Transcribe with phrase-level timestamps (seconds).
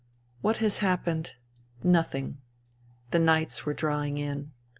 [0.41, 1.35] What has happened?
[1.83, 2.39] Nothing.
[3.11, 4.51] The nights were drawing in.